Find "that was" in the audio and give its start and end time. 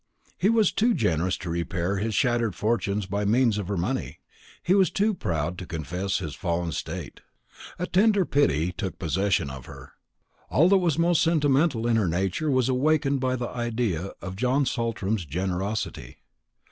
10.69-10.97